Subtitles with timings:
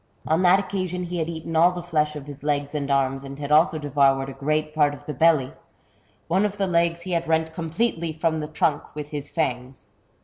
[0.25, 3.37] On that occasion he had eaten all the flesh off his legs and arms, and
[3.37, 5.53] had also devoured a great part of the belly;
[6.27, 9.85] one of the legs he had rent completely from the trunk with his fangs.